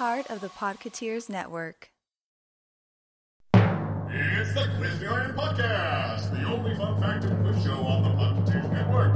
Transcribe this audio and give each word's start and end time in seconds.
part 0.00 0.30
of 0.30 0.40
the 0.40 0.48
Podketeers 0.48 1.28
Network. 1.28 1.90
It's 3.52 4.54
the 4.54 4.66
Quiznarian 4.78 5.34
Podcast, 5.34 6.30
the 6.30 6.42
only 6.46 6.74
fun 6.74 6.98
fact 6.98 7.24
and 7.24 7.44
quiz 7.44 7.62
show 7.62 7.74
on 7.74 8.04
the 8.04 8.08
Podketeers 8.16 8.72
Network. 8.72 9.12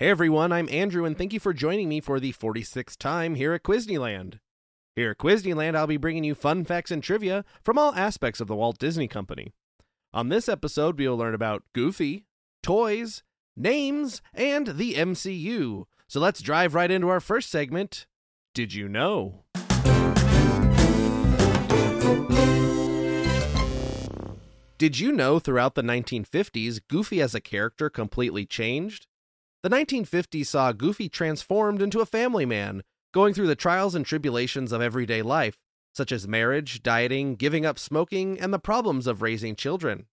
Hey 0.00 0.08
everyone, 0.08 0.50
I'm 0.50 0.66
Andrew, 0.70 1.04
and 1.04 1.14
thank 1.14 1.34
you 1.34 1.40
for 1.40 1.52
joining 1.52 1.86
me 1.86 2.00
for 2.00 2.18
the 2.18 2.32
46th 2.32 2.96
time 2.96 3.34
here 3.34 3.52
at 3.52 3.62
Quizneyland. 3.62 4.38
Here 4.96 5.10
at 5.10 5.18
Quizneyland, 5.18 5.76
I'll 5.76 5.86
be 5.86 5.98
bringing 5.98 6.24
you 6.24 6.34
fun 6.34 6.64
facts 6.64 6.90
and 6.90 7.02
trivia 7.02 7.44
from 7.62 7.76
all 7.76 7.94
aspects 7.94 8.40
of 8.40 8.48
the 8.48 8.56
Walt 8.56 8.78
Disney 8.78 9.08
Company. 9.08 9.52
On 10.14 10.30
this 10.30 10.48
episode, 10.48 10.98
we'll 10.98 11.18
learn 11.18 11.34
about 11.34 11.64
Goofy, 11.74 12.24
toys, 12.62 13.22
names, 13.54 14.22
and 14.32 14.68
the 14.68 14.94
MCU. 14.94 15.84
So 16.08 16.18
let's 16.18 16.40
drive 16.40 16.74
right 16.74 16.90
into 16.90 17.10
our 17.10 17.20
first 17.20 17.50
segment 17.50 18.06
Did 18.54 18.72
You 18.72 18.88
Know? 18.88 19.44
Did 24.78 24.98
you 24.98 25.12
know 25.12 25.38
throughout 25.38 25.74
the 25.74 25.82
1950s, 25.82 26.80
Goofy 26.88 27.20
as 27.20 27.34
a 27.34 27.40
character 27.42 27.90
completely 27.90 28.46
changed? 28.46 29.06
The 29.62 29.68
1950s 29.68 30.46
saw 30.46 30.72
Goofy 30.72 31.10
transformed 31.10 31.82
into 31.82 32.00
a 32.00 32.06
family 32.06 32.46
man, 32.46 32.82
going 33.12 33.34
through 33.34 33.48
the 33.48 33.54
trials 33.54 33.94
and 33.94 34.06
tribulations 34.06 34.72
of 34.72 34.80
everyday 34.80 35.20
life, 35.20 35.58
such 35.94 36.12
as 36.12 36.26
marriage, 36.26 36.82
dieting, 36.82 37.36
giving 37.36 37.66
up 37.66 37.78
smoking, 37.78 38.40
and 38.40 38.54
the 38.54 38.58
problems 38.58 39.06
of 39.06 39.20
raising 39.20 39.54
children. 39.54 40.06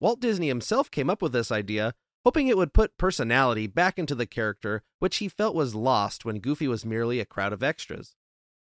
Walt 0.00 0.18
Disney 0.20 0.48
himself 0.48 0.90
came 0.90 1.08
up 1.08 1.22
with 1.22 1.32
this 1.32 1.52
idea, 1.52 1.94
hoping 2.24 2.48
it 2.48 2.56
would 2.56 2.72
put 2.72 2.98
personality 2.98 3.68
back 3.68 4.00
into 4.00 4.16
the 4.16 4.26
character, 4.26 4.82
which 4.98 5.18
he 5.18 5.28
felt 5.28 5.54
was 5.54 5.76
lost 5.76 6.24
when 6.24 6.40
Goofy 6.40 6.66
was 6.66 6.84
merely 6.84 7.20
a 7.20 7.24
crowd 7.24 7.52
of 7.52 7.62
extras. 7.62 8.16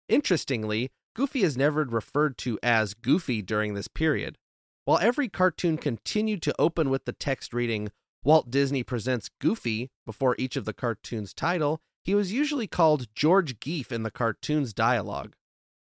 Interestingly, 0.07 0.91
Goofy 1.15 1.41
is 1.41 1.57
never 1.57 1.83
referred 1.83 2.37
to 2.39 2.59
as 2.61 2.93
Goofy 2.93 3.41
during 3.41 3.73
this 3.73 3.87
period. 3.87 4.37
While 4.83 4.99
every 4.99 5.29
cartoon 5.29 5.77
continued 5.77 6.43
to 6.43 6.55
open 6.59 6.91
with 6.91 7.05
the 7.05 7.13
text 7.13 7.55
reading, 7.55 7.89
Walt 8.25 8.49
Disney 8.49 8.81
presents 8.81 9.29
Goofy 9.39 9.91
before 10.03 10.35
each 10.39 10.55
of 10.55 10.65
the 10.65 10.73
cartoon's 10.73 11.31
title, 11.31 11.79
he 12.03 12.15
was 12.15 12.33
usually 12.33 12.65
called 12.65 13.13
George 13.13 13.59
Geef 13.59 13.91
in 13.91 14.01
the 14.01 14.09
cartoon's 14.09 14.73
dialogue. 14.73 15.35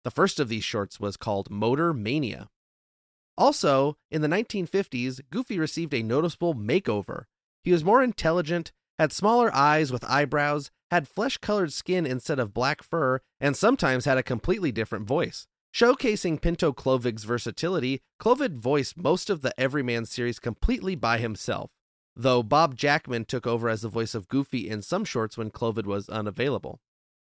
The 0.05 0.11
first 0.11 0.41
of 0.41 0.49
these 0.49 0.65
shorts 0.65 0.99
was 0.99 1.19
called 1.19 1.51
Motor 1.51 1.93
Mania. 1.93 2.49
Also, 3.37 3.99
in 4.11 4.23
the 4.23 4.29
1950s, 4.29 5.21
Goofy 5.29 5.59
received 5.59 5.93
a 5.93 6.03
noticeable 6.03 6.55
makeover. 6.55 7.25
He 7.63 7.73
was 7.73 7.85
more 7.85 8.03
intelligent, 8.03 8.73
had 8.99 9.13
smaller 9.13 9.55
eyes 9.55 9.93
with 9.93 10.03
eyebrows, 10.05 10.71
had 10.91 11.09
flesh 11.09 11.37
colored 11.37 11.75
skin 11.75 12.07
instead 12.07 12.39
of 12.39 12.55
black 12.55 12.83
fur, 12.83 13.21
and 13.39 13.55
sometimes 13.55 14.07
had 14.07 14.17
a 14.17 14.23
completely 14.23 14.73
different 14.73 15.07
voice. 15.07 15.47
Showcasing 15.75 16.41
Pinto 16.41 16.73
Colvig's 16.73 17.25
versatility, 17.25 18.01
Colvig 18.19 18.57
voiced 18.57 18.97
most 18.97 19.29
of 19.29 19.43
the 19.43 19.59
Everyman 19.61 20.07
series 20.07 20.39
completely 20.39 20.95
by 20.95 21.19
himself, 21.19 21.71
though 22.23 22.43
Bob 22.43 22.77
Jackman 22.77 23.25
took 23.25 23.47
over 23.47 23.69
as 23.69 23.81
the 23.81 23.89
voice 23.89 24.15
of 24.15 24.29
Goofy 24.29 24.69
in 24.69 24.83
some 24.83 25.05
shorts 25.05 25.39
when 25.39 25.51
Colvig 25.51 25.87
was 25.87 26.09
unavailable. 26.09 26.81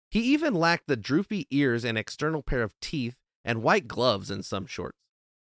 He 0.10 0.20
even 0.20 0.54
lacked 0.54 0.88
the 0.88 0.98
droopy 0.98 1.48
ears 1.50 1.86
and 1.86 1.98
external 1.98 2.44
pair 2.44 2.64
of 2.64 2.80
teeth 2.82 3.16
and 3.46 3.64
white 3.64 3.88
gloves 3.88 4.30
in 4.30 4.44
some 4.44 4.66
shorts. 4.66 4.98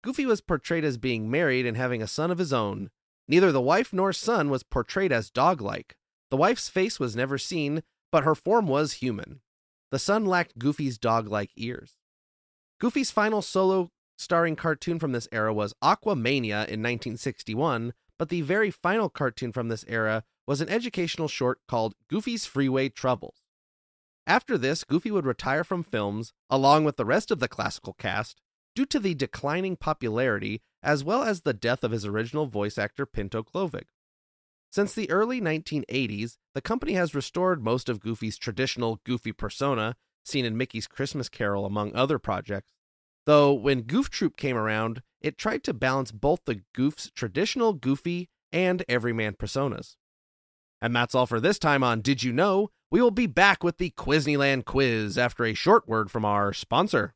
Goofy 0.02 0.26
was 0.26 0.42
portrayed 0.42 0.84
as 0.84 0.98
being 0.98 1.30
married 1.30 1.64
and 1.64 1.76
having 1.76 2.02
a 2.02 2.06
son 2.06 2.30
of 2.30 2.38
his 2.38 2.52
own. 2.52 2.90
Neither 3.26 3.50
the 3.50 3.60
wife 3.60 3.92
nor 3.92 4.12
son 4.12 4.50
was 4.50 4.62
portrayed 4.62 5.10
as 5.10 5.30
dog 5.30 5.62
like. 5.62 5.96
The 6.30 6.36
wife's 6.36 6.68
face 6.68 7.00
was 7.00 7.16
never 7.16 7.38
seen, 7.38 7.82
but 8.12 8.24
her 8.24 8.34
form 8.34 8.66
was 8.66 8.94
human. 8.94 9.40
The 9.90 9.98
son 9.98 10.26
lacked 10.26 10.58
Goofy's 10.58 10.98
dog 10.98 11.28
like 11.28 11.50
ears. 11.56 11.96
Goofy's 12.78 13.10
final 13.10 13.40
solo 13.40 13.90
starring 14.18 14.56
cartoon 14.56 14.98
from 14.98 15.12
this 15.12 15.28
era 15.32 15.54
was 15.54 15.74
Aquamania 15.82 16.68
in 16.68 16.82
1961, 16.82 17.94
but 18.18 18.28
the 18.28 18.42
very 18.42 18.70
final 18.70 19.08
cartoon 19.08 19.52
from 19.52 19.68
this 19.68 19.84
era 19.88 20.24
was 20.46 20.60
an 20.60 20.68
educational 20.68 21.28
short 21.28 21.60
called 21.68 21.94
Goofy's 22.08 22.46
Freeway 22.46 22.88
Troubles. 22.88 23.42
After 24.26 24.56
this, 24.56 24.84
Goofy 24.84 25.10
would 25.10 25.26
retire 25.26 25.64
from 25.64 25.82
films, 25.82 26.32
along 26.48 26.84
with 26.84 26.96
the 26.96 27.04
rest 27.04 27.30
of 27.30 27.40
the 27.40 27.48
classical 27.48 27.94
cast, 27.94 28.40
due 28.74 28.86
to 28.86 28.98
the 28.98 29.14
declining 29.14 29.76
popularity 29.76 30.62
as 30.82 31.02
well 31.02 31.22
as 31.22 31.40
the 31.40 31.54
death 31.54 31.82
of 31.82 31.92
his 31.92 32.04
original 32.04 32.46
voice 32.46 32.76
actor 32.76 33.06
Pinto 33.06 33.42
Colvig. 33.42 33.86
Since 34.70 34.94
the 34.94 35.10
early 35.10 35.40
1980s, 35.40 36.36
the 36.52 36.60
company 36.60 36.92
has 36.94 37.14
restored 37.14 37.62
most 37.62 37.88
of 37.88 38.00
Goofy's 38.00 38.36
traditional 38.36 39.00
Goofy 39.04 39.32
persona, 39.32 39.96
seen 40.24 40.44
in 40.44 40.56
Mickey's 40.56 40.86
Christmas 40.86 41.28
Carol 41.28 41.64
among 41.64 41.94
other 41.94 42.18
projects, 42.18 42.72
Though 43.26 43.54
when 43.54 43.82
Goof 43.82 44.10
Troop 44.10 44.36
came 44.36 44.56
around, 44.56 45.02
it 45.20 45.38
tried 45.38 45.64
to 45.64 45.72
balance 45.72 46.12
both 46.12 46.40
the 46.44 46.60
Goof's 46.74 47.10
traditional 47.14 47.72
Goofy 47.72 48.28
and 48.52 48.84
Everyman 48.88 49.34
personas. 49.34 49.96
And 50.82 50.94
that's 50.94 51.14
all 51.14 51.26
for 51.26 51.40
this 51.40 51.58
time 51.58 51.82
on 51.82 52.02
Did 52.02 52.22
You 52.22 52.32
Know? 52.32 52.68
We 52.90 53.00
will 53.00 53.10
be 53.10 53.26
back 53.26 53.64
with 53.64 53.78
the 53.78 53.90
Quizneyland 53.90 54.66
quiz 54.66 55.16
after 55.16 55.44
a 55.44 55.54
short 55.54 55.88
word 55.88 56.10
from 56.10 56.24
our 56.24 56.52
sponsor. 56.52 57.14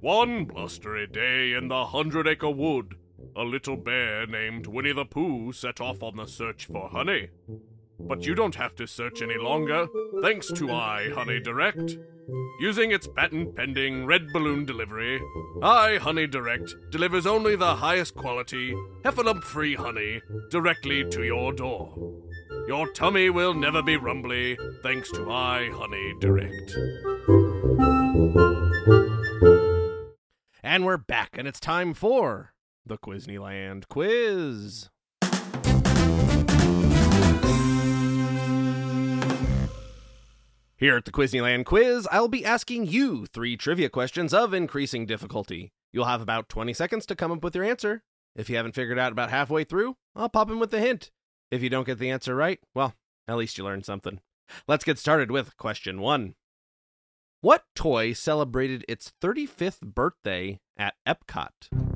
One 0.00 0.44
blustery 0.44 1.06
day 1.06 1.52
in 1.52 1.68
the 1.68 1.86
Hundred 1.86 2.26
Acre 2.26 2.50
Wood, 2.50 2.96
a 3.36 3.42
little 3.42 3.76
bear 3.76 4.26
named 4.26 4.66
Winnie 4.66 4.92
the 4.92 5.04
Pooh 5.04 5.52
set 5.52 5.80
off 5.80 6.02
on 6.02 6.16
the 6.16 6.26
search 6.26 6.66
for 6.66 6.88
honey. 6.88 7.28
But 7.98 8.26
you 8.26 8.34
don't 8.34 8.54
have 8.54 8.74
to 8.76 8.86
search 8.86 9.22
any 9.22 9.36
longer, 9.36 9.86
thanks 10.22 10.50
to 10.52 10.72
I 10.72 11.10
Honey 11.10 11.40
Direct. 11.40 11.98
Using 12.60 12.92
its 12.92 13.06
patent 13.06 13.56
pending 13.56 14.06
red 14.06 14.32
balloon 14.32 14.64
delivery, 14.64 15.20
I 15.62 15.98
Honey 15.98 16.26
Direct 16.26 16.74
delivers 16.90 17.26
only 17.26 17.56
the 17.56 17.76
highest 17.76 18.14
quality, 18.14 18.74
heffalump 19.04 19.42
free 19.42 19.74
honey 19.74 20.22
directly 20.50 21.04
to 21.10 21.22
your 21.24 21.52
door. 21.52 21.94
Your 22.66 22.88
tummy 22.88 23.30
will 23.30 23.54
never 23.54 23.82
be 23.82 23.96
rumbly 23.96 24.56
thanks 24.82 25.10
to 25.12 25.30
I 25.30 25.70
Honey 25.72 26.14
Direct. 26.20 26.76
And 30.62 30.84
we're 30.84 30.98
back, 30.98 31.36
and 31.36 31.48
it's 31.48 31.60
time 31.60 31.94
for 31.94 32.54
the 32.90 32.98
Quizneyland 32.98 33.86
quiz. 33.86 34.88
Here 40.76 40.96
at 40.96 41.04
the 41.04 41.12
Quizneyland 41.12 41.66
quiz, 41.66 42.08
I'll 42.10 42.26
be 42.26 42.44
asking 42.44 42.86
you 42.86 43.26
three 43.26 43.56
trivia 43.56 43.88
questions 43.88 44.34
of 44.34 44.52
increasing 44.52 45.06
difficulty. 45.06 45.72
You'll 45.92 46.06
have 46.06 46.20
about 46.20 46.48
20 46.48 46.72
seconds 46.72 47.06
to 47.06 47.14
come 47.14 47.30
up 47.30 47.44
with 47.44 47.54
your 47.54 47.64
answer. 47.64 48.02
If 48.34 48.50
you 48.50 48.56
haven't 48.56 48.74
figured 48.74 48.98
out 48.98 49.12
about 49.12 49.30
halfway 49.30 49.62
through, 49.62 49.96
I'll 50.16 50.28
pop 50.28 50.50
in 50.50 50.58
with 50.58 50.74
a 50.74 50.80
hint. 50.80 51.12
If 51.52 51.62
you 51.62 51.70
don't 51.70 51.86
get 51.86 52.00
the 52.00 52.10
answer 52.10 52.34
right, 52.34 52.58
well, 52.74 52.94
at 53.28 53.36
least 53.36 53.56
you 53.56 53.62
learned 53.62 53.86
something. 53.86 54.18
Let's 54.66 54.84
get 54.84 54.98
started 54.98 55.30
with 55.30 55.56
question 55.56 56.00
one. 56.00 56.34
What 57.40 57.62
toy 57.76 58.14
celebrated 58.14 58.84
its 58.88 59.12
35th 59.22 59.80
birthday 59.80 60.58
at 60.76 60.94
Epcot? 61.06 61.89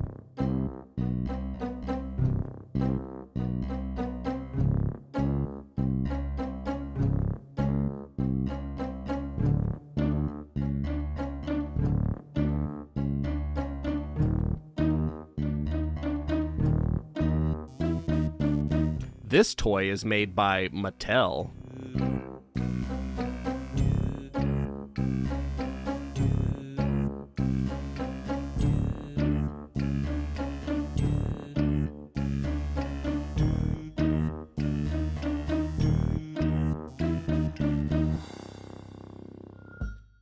This 19.34 19.52
toy 19.52 19.90
is 19.90 20.04
made 20.04 20.36
by 20.36 20.68
Mattel. 20.68 21.50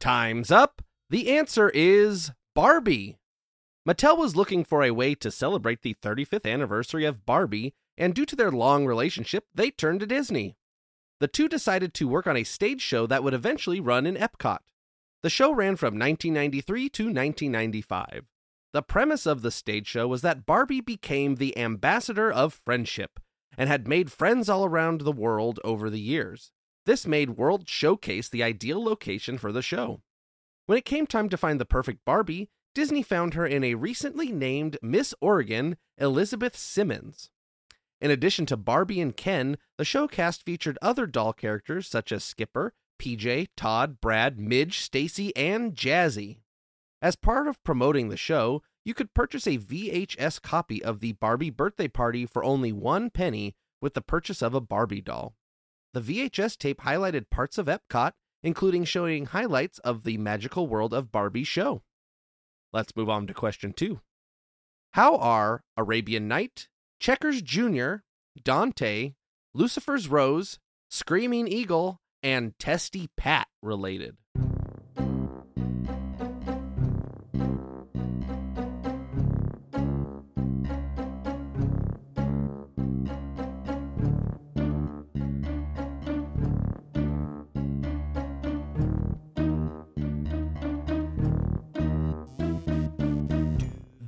Time's 0.00 0.50
up. 0.50 0.80
The 1.10 1.36
answer 1.36 1.70
is 1.74 2.30
Barbie. 2.54 3.18
Mattel 3.86 4.16
was 4.16 4.34
looking 4.34 4.64
for 4.64 4.82
a 4.82 4.90
way 4.90 5.14
to 5.16 5.30
celebrate 5.30 5.82
the 5.82 5.94
35th 6.02 6.50
anniversary 6.50 7.04
of 7.04 7.26
Barbie 7.26 7.74
and 7.96 8.14
due 8.14 8.26
to 8.26 8.36
their 8.36 8.50
long 8.50 8.86
relationship, 8.86 9.46
they 9.54 9.70
turned 9.70 10.00
to 10.00 10.06
Disney. 10.06 10.56
The 11.20 11.28
two 11.28 11.48
decided 11.48 11.94
to 11.94 12.08
work 12.08 12.26
on 12.26 12.36
a 12.36 12.44
stage 12.44 12.80
show 12.80 13.06
that 13.06 13.22
would 13.22 13.34
eventually 13.34 13.80
run 13.80 14.06
in 14.06 14.16
Epcot. 14.16 14.58
The 15.22 15.30
show 15.30 15.52
ran 15.52 15.76
from 15.76 15.94
1993 15.94 16.88
to 16.88 17.02
1995. 17.04 18.26
The 18.72 18.82
premise 18.82 19.26
of 19.26 19.42
the 19.42 19.50
stage 19.50 19.86
show 19.86 20.08
was 20.08 20.22
that 20.22 20.46
Barbie 20.46 20.80
became 20.80 21.36
the 21.36 21.56
ambassador 21.56 22.32
of 22.32 22.60
friendship 22.64 23.20
and 23.56 23.68
had 23.68 23.86
made 23.86 24.10
friends 24.10 24.48
all 24.48 24.64
around 24.64 25.02
the 25.02 25.12
world 25.12 25.60
over 25.62 25.90
the 25.90 26.00
years. 26.00 26.50
This 26.86 27.06
made 27.06 27.36
World 27.36 27.68
Showcase 27.68 28.28
the 28.28 28.42
ideal 28.42 28.82
location 28.82 29.38
for 29.38 29.52
the 29.52 29.62
show. 29.62 30.00
When 30.66 30.78
it 30.78 30.84
came 30.84 31.06
time 31.06 31.28
to 31.28 31.36
find 31.36 31.60
the 31.60 31.64
perfect 31.64 32.04
Barbie, 32.04 32.48
Disney 32.74 33.02
found 33.02 33.34
her 33.34 33.46
in 33.46 33.62
a 33.62 33.74
recently 33.74 34.32
named 34.32 34.78
Miss 34.82 35.14
Oregon, 35.20 35.76
Elizabeth 35.98 36.56
Simmons. 36.56 37.30
In 38.02 38.10
addition 38.10 38.46
to 38.46 38.56
Barbie 38.56 39.00
and 39.00 39.16
Ken, 39.16 39.56
the 39.78 39.84
show 39.84 40.08
cast 40.08 40.44
featured 40.44 40.76
other 40.82 41.06
doll 41.06 41.32
characters 41.32 41.86
such 41.86 42.10
as 42.10 42.24
Skipper, 42.24 42.74
PJ, 43.00 43.50
Todd, 43.56 44.00
Brad, 44.00 44.40
Midge, 44.40 44.80
Stacy, 44.80 45.34
and 45.36 45.76
Jazzy. 45.76 46.38
As 47.00 47.14
part 47.14 47.46
of 47.46 47.62
promoting 47.62 48.08
the 48.08 48.16
show, 48.16 48.60
you 48.84 48.92
could 48.92 49.14
purchase 49.14 49.46
a 49.46 49.58
VHS 49.58 50.42
copy 50.42 50.82
of 50.82 50.98
the 50.98 51.12
Barbie 51.12 51.50
birthday 51.50 51.86
party 51.86 52.26
for 52.26 52.42
only 52.42 52.72
one 52.72 53.08
penny 53.08 53.54
with 53.80 53.94
the 53.94 54.02
purchase 54.02 54.42
of 54.42 54.52
a 54.52 54.60
Barbie 54.60 55.00
doll. 55.00 55.36
The 55.94 56.00
VHS 56.00 56.58
tape 56.58 56.80
highlighted 56.80 57.30
parts 57.30 57.56
of 57.56 57.66
Epcot, 57.66 58.14
including 58.42 58.82
showing 58.82 59.26
highlights 59.26 59.78
of 59.78 60.02
the 60.02 60.18
magical 60.18 60.66
world 60.66 60.92
of 60.92 61.12
Barbie 61.12 61.44
show. 61.44 61.82
Let's 62.72 62.96
move 62.96 63.08
on 63.08 63.28
to 63.28 63.34
question 63.34 63.72
two. 63.72 64.00
How 64.94 65.16
are 65.18 65.62
Arabian 65.76 66.26
Night, 66.26 66.68
Checkers 67.02 67.42
Jr., 67.42 67.94
Dante, 68.44 69.14
Lucifer's 69.54 70.06
Rose, 70.06 70.60
Screaming 70.88 71.48
Eagle, 71.48 72.00
and 72.22 72.56
Testy 72.60 73.08
Pat 73.16 73.48
related? 73.60 74.16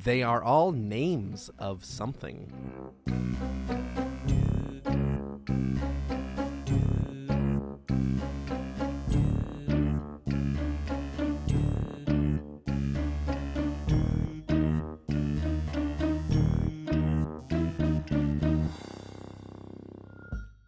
They 0.05 0.23
are 0.23 0.43
all 0.43 0.71
names 0.71 1.51
of 1.59 1.85
something. 1.85 2.74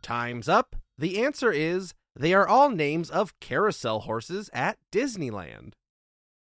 Time's 0.06 0.48
up. 0.48 0.76
The 0.96 1.20
answer 1.24 1.50
is 1.50 1.92
they 2.14 2.32
are 2.32 2.46
all 2.46 2.70
names 2.70 3.10
of 3.10 3.38
carousel 3.40 4.02
horses 4.02 4.48
at 4.52 4.78
Disneyland. 4.92 5.72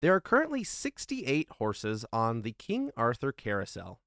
There 0.01 0.15
are 0.15 0.21
currently 0.21 0.63
68 0.63 1.50
horses 1.57 2.06
on 2.13 2.44
the 2.44 2.53
King 2.53 2.92
Arthur 2.95 3.33
Carousel. 3.33 4.00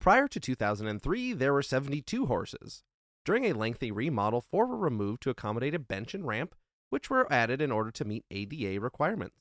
Prior 0.00 0.28
to 0.28 0.38
2003, 0.38 1.32
there 1.32 1.52
were 1.52 1.60
72 1.60 2.26
horses. 2.26 2.84
During 3.24 3.46
a 3.46 3.52
lengthy 3.52 3.90
remodel, 3.90 4.40
four 4.40 4.64
were 4.64 4.76
removed 4.76 5.22
to 5.22 5.30
accommodate 5.30 5.74
a 5.74 5.80
bench 5.80 6.14
and 6.14 6.24
ramp, 6.24 6.54
which 6.90 7.10
were 7.10 7.26
added 7.32 7.60
in 7.60 7.72
order 7.72 7.90
to 7.90 8.04
meet 8.04 8.24
ADA 8.30 8.80
requirements. 8.80 9.40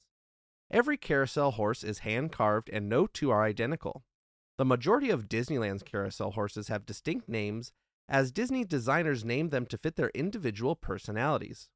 Every 0.71 0.97
carousel 0.97 1.51
horse 1.51 1.83
is 1.83 1.99
hand 1.99 2.31
carved, 2.31 2.71
and 2.73 2.89
no 2.89 3.05
two 3.05 3.29
are 3.29 3.43
identical. 3.43 4.03
The 4.57 4.65
majority 4.65 5.11
of 5.11 5.29
Disneyland's 5.29 5.83
carousel 5.83 6.31
horses 6.31 6.69
have 6.69 6.87
distinct 6.87 7.29
names, 7.29 7.71
as 8.07 8.31
Disney 8.31 8.63
designers 8.63 9.23
named 9.25 9.51
them 9.51 9.65
to 9.67 9.77
fit 9.77 9.95
their 9.95 10.11
individual 10.13 10.75
personalities. 10.75 11.69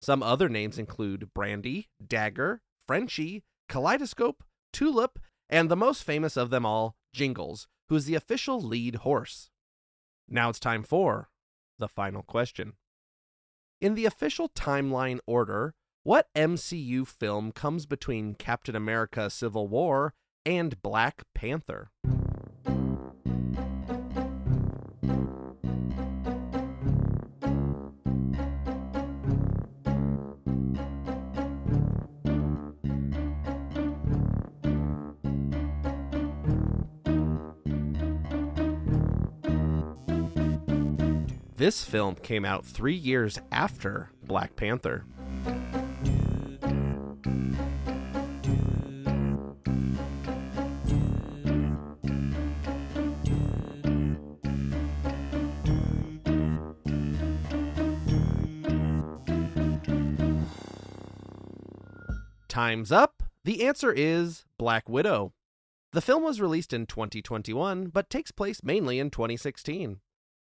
Some 0.00 0.22
other 0.22 0.48
names 0.48 0.78
include 0.78 1.32
Brandy, 1.34 1.88
Dagger, 2.04 2.62
Frenchie, 2.86 3.44
Kaleidoscope, 3.68 4.42
Tulip, 4.72 5.18
and 5.48 5.70
the 5.70 5.76
most 5.76 6.04
famous 6.04 6.36
of 6.36 6.50
them 6.50 6.64
all, 6.64 6.94
Jingles, 7.12 7.66
who 7.88 7.96
is 7.96 8.06
the 8.06 8.14
official 8.14 8.60
lead 8.60 8.96
horse. 8.96 9.50
Now 10.28 10.48
it's 10.48 10.60
time 10.60 10.82
for 10.82 11.28
the 11.78 11.88
final 11.88 12.22
question. 12.22 12.74
In 13.80 13.94
the 13.94 14.06
official 14.06 14.48
timeline 14.48 15.18
order, 15.26 15.74
what 16.02 16.28
MCU 16.34 17.06
film 17.06 17.52
comes 17.52 17.86
between 17.86 18.34
Captain 18.34 18.76
America 18.76 19.28
Civil 19.28 19.68
War 19.68 20.14
and 20.46 20.80
Black 20.82 21.22
Panther? 21.34 21.90
This 41.60 41.84
film 41.84 42.14
came 42.14 42.46
out 42.46 42.64
three 42.64 42.94
years 42.94 43.38
after 43.52 44.08
Black 44.24 44.56
Panther. 44.56 45.04
Time's 62.48 62.90
up. 62.90 63.22
The 63.44 63.66
answer 63.66 63.92
is 63.92 64.46
Black 64.56 64.88
Widow. 64.88 65.34
The 65.92 66.00
film 66.00 66.22
was 66.22 66.40
released 66.40 66.72
in 66.72 66.86
2021, 66.86 67.88
but 67.88 68.08
takes 68.08 68.30
place 68.30 68.62
mainly 68.64 68.98
in 68.98 69.10
2016. 69.10 70.00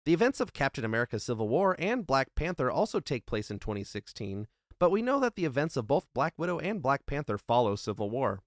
The 0.04 0.12
events 0.12 0.40
of 0.40 0.52
Captain 0.52 0.84
America 0.84 1.20
Civil 1.20 1.48
War 1.48 1.76
and 1.78 2.06
Black 2.06 2.34
Panther 2.34 2.70
also 2.70 2.98
take 2.98 3.24
place 3.24 3.52
in 3.52 3.60
2016, 3.60 4.48
but 4.80 4.90
we 4.90 5.00
know 5.00 5.20
that 5.20 5.36
the 5.36 5.44
events 5.44 5.76
of 5.76 5.86
both 5.86 6.12
Black 6.12 6.34
Widow 6.36 6.58
and 6.58 6.82
Black 6.82 7.06
Panther 7.06 7.38
follow 7.38 7.76
Civil 7.76 8.10
War. 8.10 8.40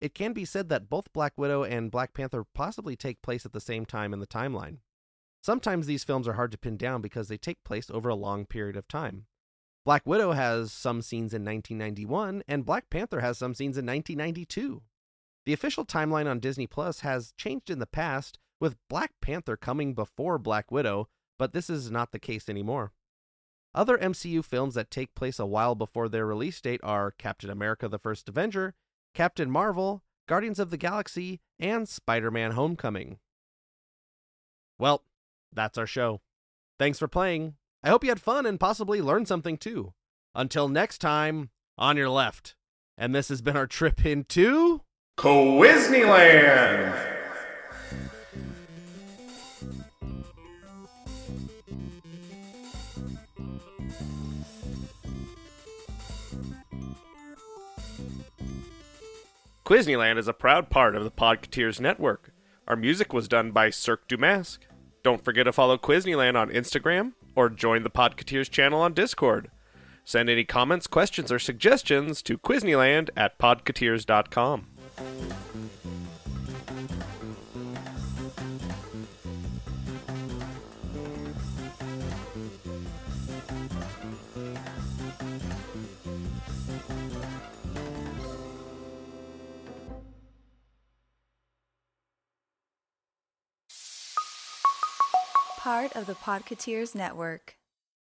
It 0.00 0.14
can 0.14 0.32
be 0.32 0.46
said 0.46 0.70
that 0.70 0.88
both 0.88 1.12
Black 1.12 1.34
Widow 1.36 1.62
and 1.62 1.90
Black 1.90 2.14
Panther 2.14 2.44
possibly 2.54 2.96
take 2.96 3.20
place 3.20 3.44
at 3.44 3.52
the 3.52 3.60
same 3.60 3.84
time 3.84 4.14
in 4.14 4.20
the 4.20 4.26
timeline. 4.26 4.78
Sometimes 5.42 5.86
these 5.86 6.04
films 6.04 6.26
are 6.26 6.34
hard 6.34 6.52
to 6.52 6.58
pin 6.58 6.78
down 6.78 7.02
because 7.02 7.28
they 7.28 7.36
take 7.36 7.62
place 7.64 7.90
over 7.90 8.08
a 8.08 8.14
long 8.14 8.46
period 8.46 8.76
of 8.76 8.88
time. 8.88 9.26
Black 9.84 10.06
Widow 10.06 10.32
has 10.32 10.72
some 10.72 11.02
scenes 11.02 11.34
in 11.34 11.44
1991, 11.44 12.44
and 12.48 12.64
Black 12.64 12.88
Panther 12.88 13.20
has 13.20 13.36
some 13.36 13.54
scenes 13.54 13.76
in 13.76 13.84
1992. 13.84 14.82
The 15.44 15.52
official 15.52 15.84
timeline 15.84 16.26
on 16.26 16.40
Disney 16.40 16.66
Plus 16.66 17.00
has 17.00 17.32
changed 17.36 17.68
in 17.68 17.78
the 17.78 17.86
past, 17.86 18.38
with 18.60 18.76
Black 18.88 19.12
Panther 19.20 19.56
coming 19.56 19.94
before 19.94 20.38
Black 20.38 20.70
Widow, 20.70 21.08
but 21.38 21.52
this 21.52 21.70
is 21.70 21.90
not 21.90 22.12
the 22.12 22.18
case 22.18 22.48
anymore. 22.48 22.92
Other 23.74 23.98
MCU 23.98 24.44
films 24.44 24.74
that 24.74 24.90
take 24.90 25.14
place 25.14 25.38
a 25.38 25.46
while 25.46 25.74
before 25.74 26.08
their 26.08 26.26
release 26.26 26.60
date 26.60 26.80
are 26.82 27.12
Captain 27.12 27.50
America 27.50 27.88
the 27.88 27.98
First 27.98 28.28
Avenger, 28.28 28.74
Captain 29.14 29.50
Marvel, 29.50 30.02
Guardians 30.26 30.58
of 30.58 30.70
the 30.70 30.76
Galaxy, 30.76 31.40
and 31.58 31.88
Spider 31.88 32.30
Man 32.30 32.52
Homecoming. 32.52 33.18
Well, 34.78 35.02
that's 35.52 35.78
our 35.78 35.86
show. 35.86 36.20
Thanks 36.78 36.98
for 36.98 37.08
playing. 37.08 37.54
I 37.82 37.90
hope 37.90 38.04
you 38.04 38.10
had 38.10 38.20
fun 38.20 38.46
and 38.46 38.58
possibly 38.58 39.00
learned 39.00 39.28
something 39.28 39.56
too. 39.56 39.92
Until 40.34 40.68
next 40.68 40.98
time, 40.98 41.50
on 41.76 41.96
your 41.96 42.10
left. 42.10 42.54
And 42.96 43.14
this 43.14 43.28
has 43.28 43.40
been 43.40 43.56
our 43.56 43.66
trip 43.66 44.04
into. 44.04 44.82
Quizneyland! 45.16 47.07
Quizneyland 59.68 60.16
is 60.16 60.26
a 60.26 60.32
proud 60.32 60.70
part 60.70 60.96
of 60.96 61.04
the 61.04 61.10
Podketeers 61.10 61.78
Network. 61.78 62.32
Our 62.66 62.74
music 62.74 63.12
was 63.12 63.28
done 63.28 63.50
by 63.50 63.68
Cirque 63.68 64.08
du 64.08 64.16
Masque. 64.16 64.66
Don't 65.02 65.22
forget 65.22 65.44
to 65.44 65.52
follow 65.52 65.76
Quizneyland 65.76 66.36
on 66.36 66.48
Instagram 66.48 67.12
or 67.36 67.50
join 67.50 67.82
the 67.82 67.90
Podketeers 67.90 68.48
channel 68.48 68.80
on 68.80 68.94
Discord. 68.94 69.50
Send 70.06 70.30
any 70.30 70.44
comments, 70.44 70.86
questions, 70.86 71.30
or 71.30 71.38
suggestions 71.38 72.22
to 72.22 72.38
Quizneyland 72.38 73.10
at 73.14 73.38
podketeers.com. 73.38 74.68
Part 95.68 95.96
of 95.96 96.06
the 96.06 96.14
Podketeers 96.14 96.94
Network. 96.94 97.57